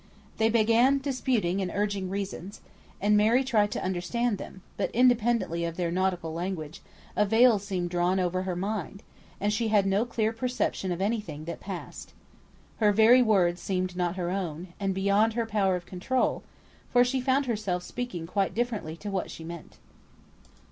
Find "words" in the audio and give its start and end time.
13.21-13.61